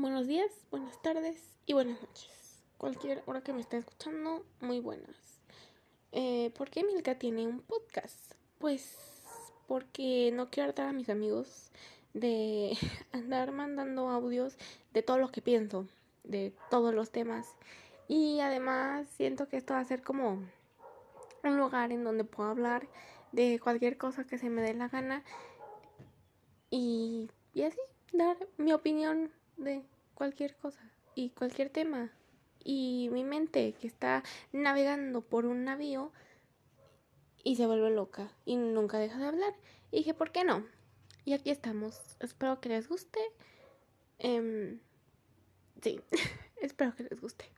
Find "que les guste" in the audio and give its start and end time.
42.60-43.20, 46.94-47.46